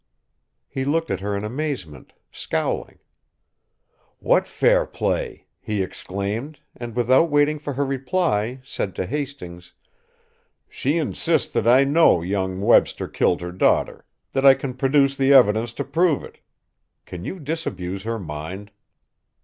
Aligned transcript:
He 0.67 0.83
looked 0.83 1.11
at 1.11 1.19
her 1.19 1.37
in 1.37 1.43
amazement, 1.43 2.13
scowling. 2.31 2.97
"What 4.17 4.47
fair 4.47 4.87
play?" 4.87 5.45
he 5.59 5.83
exclaimed, 5.83 6.59
and, 6.75 6.95
without 6.95 7.29
waiting 7.29 7.59
for 7.59 7.73
her 7.73 7.85
reply, 7.85 8.61
said 8.63 8.95
to 8.95 9.05
Hastings: 9.05 9.73
"She 10.67 10.97
insists 10.97 11.53
that 11.53 11.67
I 11.67 11.83
know 11.83 12.23
young 12.23 12.61
Webster 12.61 13.07
killed 13.07 13.41
her 13.41 13.51
daughter, 13.51 14.03
that 14.33 14.43
I 14.43 14.55
can 14.55 14.73
produce 14.73 15.15
the 15.15 15.33
evidence 15.33 15.71
to 15.73 15.83
prove 15.83 16.23
it. 16.23 16.39
Can 17.05 17.23
you 17.23 17.39
disabuse 17.39 18.01
her 18.01 18.17
mind?" 18.17 18.71